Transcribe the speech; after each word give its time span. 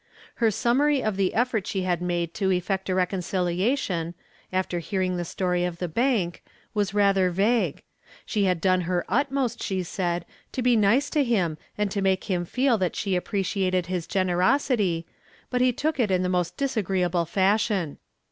Her 0.37 0.49
summary 0.49 1.03
of 1.03 1.15
the 1.15 1.35
effort 1.35 1.67
she 1.67 1.83
had 1.83 2.01
made 2.01 2.33
to 2.33 2.51
effect 2.51 2.89
a 2.89 2.95
reconciliation, 2.95 4.15
after 4.51 4.79
hearing 4.79 5.15
the 5.15 5.23
story 5.23 5.63
of 5.63 5.77
the 5.77 5.87
bank, 5.87 6.41
was 6.73 6.95
rather 6.95 7.29
vague. 7.29 7.83
She 8.25 8.45
had 8.45 8.59
done 8.59 8.81
her 8.89 9.05
utmost, 9.07 9.61
she 9.61 9.83
said, 9.83 10.25
to 10.53 10.63
be 10.63 10.75
nice 10.75 11.11
to 11.11 11.23
him 11.23 11.59
and 11.77 11.95
make 12.01 12.23
him 12.23 12.45
feel 12.45 12.79
that 12.79 12.95
she 12.95 13.15
appreciated 13.15 13.85
his 13.85 14.07
generosity, 14.07 15.05
but 15.51 15.61
he 15.61 15.71
took 15.71 15.99
it 15.99 16.09
in 16.09 16.23
the 16.23 16.29
most 16.29 16.57
disagreeable 16.57 17.25
fashion. 17.25 17.99